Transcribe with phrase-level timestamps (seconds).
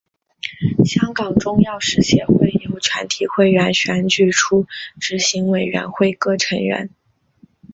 [0.83, 4.65] 香港中药师协会由全体会员选举出
[4.99, 6.89] 执行委员会各成员。